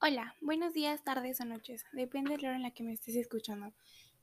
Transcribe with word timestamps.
Hola, 0.00 0.36
buenos 0.40 0.74
días, 0.74 1.02
tardes 1.02 1.40
o 1.40 1.44
noches, 1.44 1.84
depende 1.92 2.30
de 2.30 2.38
la 2.38 2.50
hora 2.50 2.56
en 2.56 2.62
la 2.62 2.70
que 2.70 2.84
me 2.84 2.92
estés 2.92 3.16
escuchando. 3.16 3.74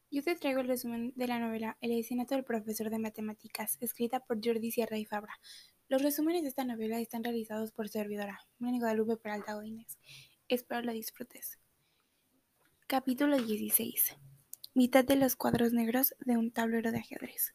Yo 0.09 0.23
te 0.23 0.33
traigo 0.37 0.61
el 0.61 0.69
resumen 0.69 1.11
de 1.17 1.27
la 1.27 1.37
novela 1.37 1.77
El 1.81 1.91
asesinato 1.91 2.33
del 2.33 2.45
profesor 2.45 2.89
de 2.89 2.97
matemáticas, 2.97 3.77
escrita 3.81 4.21
por 4.21 4.39
Jordi 4.41 4.71
Sierra 4.71 4.97
y 4.97 5.03
Fabra. 5.03 5.37
Los 5.89 6.01
resúmenes 6.01 6.43
de 6.43 6.47
esta 6.47 6.63
novela 6.63 7.01
están 7.01 7.25
realizados 7.25 7.73
por 7.73 7.89
servidora, 7.89 8.39
Melanie 8.57 8.79
Guadalupe 8.79 9.17
Peralta 9.17 9.55
Godínez. 9.55 9.97
Espero 10.47 10.81
lo 10.81 10.93
disfrutes. 10.93 11.59
Capítulo 12.87 13.35
16. 13.37 14.15
Mitad 14.75 15.03
de 15.03 15.17
los 15.17 15.35
cuadros 15.35 15.73
negros 15.73 16.15
de 16.19 16.37
un 16.37 16.51
tablero 16.51 16.93
de 16.93 16.99
ajedrez. 16.99 17.53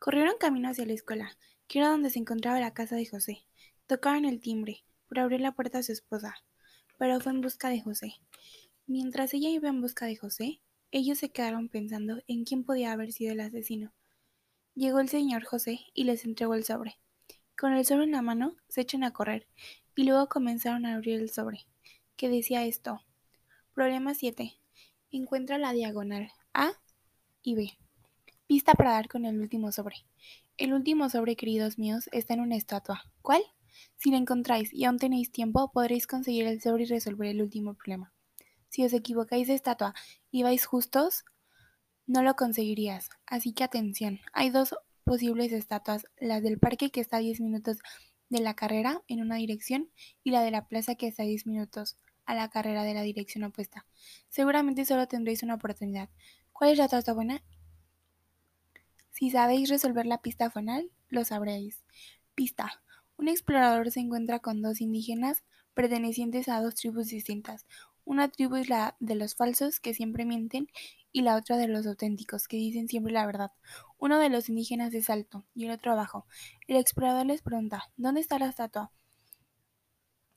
Corrieron 0.00 0.38
camino 0.40 0.70
hacia 0.70 0.86
la 0.86 0.94
escuela, 0.94 1.38
que 1.68 1.78
era 1.78 1.88
donde 1.88 2.10
se 2.10 2.18
encontraba 2.18 2.58
la 2.58 2.74
casa 2.74 2.96
de 2.96 3.06
José. 3.06 3.44
Tocaron 3.86 4.24
el 4.24 4.40
timbre, 4.40 4.82
por 5.06 5.20
abrir 5.20 5.40
la 5.40 5.52
puerta 5.52 5.78
a 5.78 5.82
su 5.84 5.92
esposa 5.92 6.42
pero 7.02 7.18
fue 7.18 7.32
en 7.32 7.40
busca 7.40 7.68
de 7.68 7.80
José. 7.80 8.14
Mientras 8.86 9.34
ella 9.34 9.48
iba 9.48 9.68
en 9.68 9.80
busca 9.80 10.06
de 10.06 10.14
José, 10.14 10.60
ellos 10.92 11.18
se 11.18 11.32
quedaron 11.32 11.68
pensando 11.68 12.22
en 12.28 12.44
quién 12.44 12.62
podía 12.62 12.92
haber 12.92 13.10
sido 13.10 13.32
el 13.32 13.40
asesino. 13.40 13.92
Llegó 14.76 15.00
el 15.00 15.08
señor 15.08 15.42
José 15.42 15.80
y 15.94 16.04
les 16.04 16.24
entregó 16.24 16.54
el 16.54 16.62
sobre. 16.62 17.00
Con 17.58 17.72
el 17.72 17.84
sobre 17.84 18.04
en 18.04 18.12
la 18.12 18.22
mano, 18.22 18.54
se 18.68 18.82
echan 18.82 19.02
a 19.02 19.12
correr, 19.12 19.48
y 19.96 20.04
luego 20.04 20.28
comenzaron 20.28 20.86
a 20.86 20.94
abrir 20.94 21.18
el 21.18 21.30
sobre, 21.30 21.66
que 22.14 22.28
decía 22.28 22.64
esto. 22.66 23.00
Problema 23.74 24.14
7. 24.14 24.52
Encuentra 25.10 25.58
la 25.58 25.72
diagonal 25.72 26.30
A 26.54 26.70
y 27.42 27.56
B. 27.56 27.72
Pista 28.46 28.74
para 28.74 28.92
dar 28.92 29.08
con 29.08 29.24
el 29.24 29.40
último 29.40 29.72
sobre. 29.72 29.96
El 30.56 30.72
último 30.72 31.10
sobre, 31.10 31.34
queridos 31.34 31.80
míos, 31.80 32.08
está 32.12 32.34
en 32.34 32.42
una 32.42 32.54
estatua. 32.54 33.02
¿Cuál? 33.22 33.42
Si 33.96 34.10
la 34.10 34.16
encontráis 34.16 34.72
y 34.72 34.84
aún 34.84 34.98
tenéis 34.98 35.30
tiempo, 35.32 35.70
podréis 35.72 36.06
conseguir 36.06 36.46
el 36.46 36.60
sobre 36.60 36.84
y 36.84 36.86
resolver 36.86 37.28
el 37.28 37.42
último 37.42 37.74
problema. 37.74 38.12
Si 38.68 38.84
os 38.84 38.92
equivocáis 38.92 39.48
de 39.48 39.54
estatua 39.54 39.94
y 40.30 40.42
vais 40.42 40.64
justos, 40.64 41.24
no 42.06 42.22
lo 42.22 42.34
conseguirías. 42.34 43.10
Así 43.26 43.52
que 43.52 43.64
atención, 43.64 44.20
hay 44.32 44.50
dos 44.50 44.74
posibles 45.04 45.52
estatuas, 45.52 46.06
la 46.18 46.40
del 46.40 46.58
parque 46.58 46.90
que 46.90 47.00
está 47.00 47.18
a 47.18 47.20
10 47.20 47.40
minutos 47.40 47.78
de 48.28 48.40
la 48.40 48.54
carrera 48.54 49.02
en 49.08 49.20
una 49.20 49.36
dirección 49.36 49.90
y 50.24 50.30
la 50.30 50.42
de 50.42 50.50
la 50.50 50.66
plaza 50.66 50.94
que 50.94 51.06
está 51.06 51.22
a 51.22 51.26
10 51.26 51.46
minutos 51.46 51.96
a 52.24 52.34
la 52.34 52.48
carrera 52.48 52.84
de 52.84 52.94
la 52.94 53.02
dirección 53.02 53.44
opuesta. 53.44 53.86
Seguramente 54.28 54.84
solo 54.84 55.06
tendréis 55.08 55.42
una 55.42 55.54
oportunidad. 55.54 56.08
¿Cuál 56.52 56.70
es 56.70 56.78
la 56.78 56.84
estatua 56.84 57.14
buena? 57.14 57.42
Si 59.10 59.30
sabéis 59.30 59.68
resolver 59.68 60.06
la 60.06 60.22
pista 60.22 60.50
final, 60.50 60.90
lo 61.08 61.24
sabréis. 61.24 61.84
Pista. 62.34 62.82
Un 63.22 63.28
explorador 63.28 63.88
se 63.92 64.00
encuentra 64.00 64.40
con 64.40 64.62
dos 64.62 64.80
indígenas 64.80 65.44
pertenecientes 65.74 66.48
a 66.48 66.60
dos 66.60 66.74
tribus 66.74 67.06
distintas. 67.06 67.66
Una 68.04 68.28
tribu 68.28 68.56
es 68.56 68.68
la 68.68 68.96
de 68.98 69.14
los 69.14 69.36
falsos, 69.36 69.78
que 69.78 69.94
siempre 69.94 70.24
mienten, 70.24 70.66
y 71.12 71.22
la 71.22 71.36
otra 71.36 71.56
de 71.56 71.68
los 71.68 71.86
auténticos, 71.86 72.48
que 72.48 72.56
dicen 72.56 72.88
siempre 72.88 73.12
la 73.12 73.24
verdad. 73.24 73.52
Uno 73.96 74.18
de 74.18 74.28
los 74.28 74.48
indígenas 74.48 74.92
es 74.92 75.08
alto 75.08 75.44
y 75.54 75.66
el 75.66 75.70
otro 75.70 75.92
abajo. 75.92 76.26
El 76.66 76.78
explorador 76.78 77.26
les 77.26 77.42
pregunta, 77.42 77.92
¿dónde 77.96 78.20
está 78.20 78.40
la 78.40 78.48
estatua? 78.48 78.90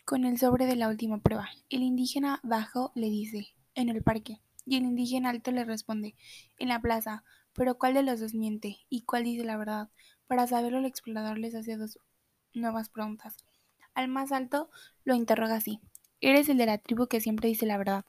Con 0.06 0.23
el 0.23 0.38
sobre 0.38 0.67
de 0.67 0.75
la 0.75 0.88
última 0.88 1.17
prueba. 1.17 1.50
El 1.72 1.81
indígena 1.81 2.39
bajo 2.44 2.91
le 2.94 3.09
dice, 3.09 3.47
en 3.73 3.89
el 3.89 4.03
parque. 4.03 4.41
Y 4.63 4.78
el 4.78 4.83
indígena 4.83 5.31
alto 5.31 5.52
le 5.52 5.66
responde, 5.66 6.13
en 6.59 6.67
la 6.67 6.80
plaza. 6.80 7.23
Pero 7.53 7.80
¿cuál 7.80 7.95
de 7.95 8.03
los 8.03 8.19
dos 8.19 8.36
miente? 8.36 8.78
¿Y 8.89 9.06
cuál 9.06 9.23
dice 9.23 9.44
la 9.44 9.58
verdad? 9.58 9.89
Para 10.28 10.45
saberlo 10.45 10.78
el 10.78 10.86
explorador 10.86 11.39
les 11.39 11.56
hace 11.56 11.78
dos 11.78 11.97
nuevas 12.56 12.89
preguntas. 12.89 13.38
Al 13.94 14.08
más 14.08 14.31
alto 14.31 14.70
lo 15.03 15.16
interroga 15.16 15.56
así. 15.56 15.80
¿Eres 16.22 16.50
el 16.50 16.58
de 16.58 16.66
la 16.66 16.78
tribu 16.78 17.08
que 17.08 17.22
siempre 17.22 17.50
dice 17.50 17.66
la 17.66 17.78
verdad? 17.78 18.06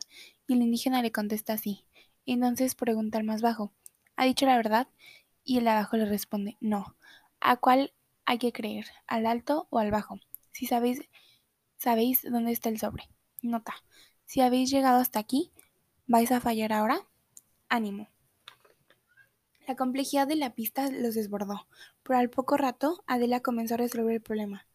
Y 0.46 0.54
el 0.54 0.62
indígena 0.62 1.02
le 1.02 1.12
contesta 1.12 1.54
así. 1.54 1.84
Entonces 2.24 2.74
pregunta 2.74 3.18
al 3.18 3.24
más 3.24 3.42
bajo. 3.42 3.72
¿Ha 4.16 4.24
dicho 4.24 4.46
la 4.46 4.56
verdad? 4.56 4.88
Y 5.44 5.58
el 5.58 5.68
abajo 5.68 5.96
le 5.96 6.06
responde, 6.06 6.56
no. 6.60 6.96
¿A 7.40 7.56
cuál 7.56 7.92
hay 8.24 8.38
que 8.38 8.52
creer? 8.52 8.86
¿Al 9.06 9.26
alto 9.26 9.68
o 9.70 9.78
al 9.78 9.90
bajo? 9.90 10.18
Si 10.52 10.66
sabéis, 10.66 11.02
sabéis 11.76 12.22
dónde 12.22 12.52
está 12.52 12.68
el 12.68 12.78
sobre. 12.78 13.08
Nota. 13.42 13.74
Si 14.24 14.40
habéis 14.40 14.70
llegado 14.70 15.00
hasta 15.00 15.20
aquí, 15.20 15.52
¿vais 16.06 16.32
a 16.32 16.40
fallar 16.40 16.72
ahora? 16.72 17.06
Ánimo. 17.68 18.08
La 19.66 19.74
complejidad 19.74 20.28
de 20.28 20.36
la 20.36 20.54
pista 20.54 20.90
los 20.92 21.16
desbordó, 21.16 21.66
pero 22.04 22.20
al 22.20 22.30
poco 22.30 22.56
rato 22.56 23.02
Adela 23.08 23.40
comenzó 23.40 23.74
a 23.74 23.78
resolver 23.78 24.14
el 24.14 24.22
problema. 24.22 24.68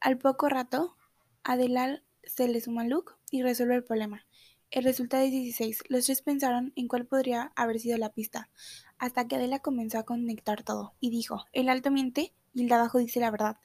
Al 0.00 0.18
poco 0.18 0.48
rato, 0.48 0.96
Adela 1.44 2.02
se 2.24 2.48
le 2.48 2.60
suma 2.60 2.82
a 2.82 2.86
Luke 2.86 3.12
y 3.30 3.42
resuelve 3.42 3.76
el 3.76 3.84
problema. 3.84 4.26
El 4.72 4.82
resultado 4.82 5.22
es 5.22 5.30
16. 5.30 5.84
Los 5.88 6.06
tres 6.06 6.20
pensaron 6.20 6.72
en 6.74 6.88
cuál 6.88 7.06
podría 7.06 7.52
haber 7.54 7.78
sido 7.78 7.96
la 7.96 8.12
pista, 8.12 8.50
hasta 8.98 9.28
que 9.28 9.36
Adela 9.36 9.60
comenzó 9.60 9.98
a 9.98 10.04
conectar 10.04 10.64
todo 10.64 10.94
y 10.98 11.10
dijo, 11.10 11.44
el 11.52 11.68
alto 11.68 11.92
miente 11.92 12.34
y 12.52 12.62
el 12.62 12.68
de 12.68 12.74
abajo 12.74 12.98
dice 12.98 13.20
la 13.20 13.30
verdad. 13.30 13.58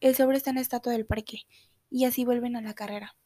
El 0.00 0.14
sobre 0.14 0.36
está 0.36 0.50
en 0.50 0.56
la 0.56 0.62
estatua 0.62 0.92
del 0.92 1.06
parque, 1.06 1.46
y 1.90 2.04
así 2.04 2.24
vuelven 2.24 2.54
a 2.54 2.60
la 2.60 2.74
carrera. 2.74 3.16